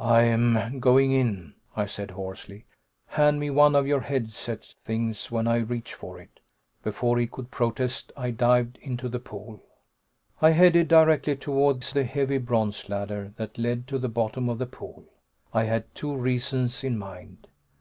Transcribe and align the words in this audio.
"I'm 0.00 0.80
going 0.80 1.12
in," 1.12 1.54
I 1.76 1.86
said 1.86 2.10
hoarsely. 2.10 2.64
"Hand 3.10 3.38
me 3.38 3.50
one 3.50 3.76
of 3.76 3.86
your 3.86 4.00
head 4.00 4.32
set 4.32 4.64
things 4.84 5.30
when 5.30 5.46
I 5.46 5.58
reach 5.58 5.94
for 5.94 6.18
it." 6.18 6.40
Before 6.82 7.16
he 7.20 7.28
could 7.28 7.52
protest, 7.52 8.10
I 8.16 8.32
dived 8.32 8.78
into 8.82 9.08
the 9.08 9.20
pool. 9.20 9.62
I 10.42 10.50
headed 10.50 10.88
directly 10.88 11.36
towards 11.36 11.92
the 11.92 12.02
heavy 12.02 12.38
bronze 12.38 12.88
ladder 12.88 13.32
that 13.36 13.58
led 13.58 13.86
to 13.86 14.00
the 14.00 14.08
bottom 14.08 14.48
of 14.48 14.58
the 14.58 14.66
pool. 14.66 15.04
I 15.54 15.62
had 15.66 15.94
two 15.94 16.16
reasons 16.16 16.82
in 16.82 16.98
mind. 16.98 17.46